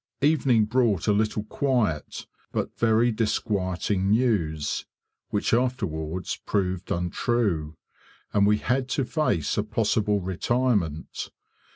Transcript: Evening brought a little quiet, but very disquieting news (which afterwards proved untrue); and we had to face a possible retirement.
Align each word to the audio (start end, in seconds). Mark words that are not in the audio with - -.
Evening 0.23 0.65
brought 0.65 1.05
a 1.07 1.13
little 1.13 1.43
quiet, 1.43 2.25
but 2.51 2.75
very 2.75 3.11
disquieting 3.11 4.09
news 4.09 4.87
(which 5.29 5.53
afterwards 5.53 6.37
proved 6.47 6.89
untrue); 6.89 7.77
and 8.33 8.47
we 8.47 8.57
had 8.57 8.89
to 8.89 9.05
face 9.05 9.59
a 9.59 9.63
possible 9.63 10.19
retirement. 10.19 11.29